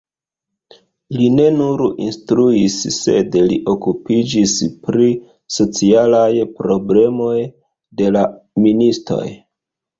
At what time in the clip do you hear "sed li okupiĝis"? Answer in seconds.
2.95-4.57